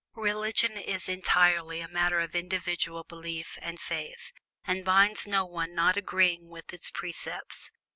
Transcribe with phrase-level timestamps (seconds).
[0.15, 4.31] Religion is entirely a matter of individual belief and faith,
[4.65, 7.69] and binds no one not agreeing with its precepts.